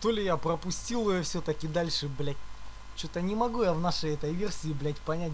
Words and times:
То 0.00 0.10
ли 0.10 0.24
я 0.24 0.36
пропустил 0.36 1.10
ее 1.10 1.22
все-таки 1.22 1.68
дальше, 1.68 2.08
блядь. 2.08 2.36
Что-то 2.96 3.20
не 3.20 3.34
могу 3.34 3.62
я 3.62 3.72
в 3.72 3.80
нашей 3.80 4.14
этой 4.14 4.32
версии, 4.32 4.72
блядь, 4.72 4.98
понять, 4.98 5.32